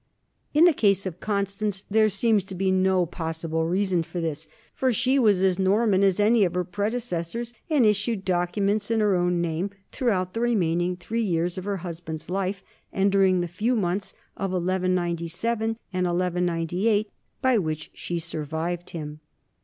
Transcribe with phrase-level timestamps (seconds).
[0.51, 4.91] In the case of Constance there seems to be no possible reason for this, for
[4.91, 9.15] she was as Norman as any of her predecessors and issued docu ments in her
[9.15, 13.75] own name throughout the remaining three years of her husband's life and during the few
[13.75, 17.11] months of 1197 98
[17.43, 19.19] by which she survived him.